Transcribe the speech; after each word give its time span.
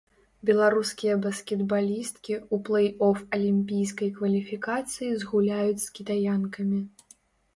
Беларускія 0.49 1.15
баскетбалісткі 1.25 2.33
ў 2.37 2.55
плэй-оф 2.69 3.17
алімпійскай 3.37 4.09
кваліфікацыі 4.17 5.11
згуляюць 5.25 5.83
з 5.87 5.95
кітаянкамі. 5.99 6.81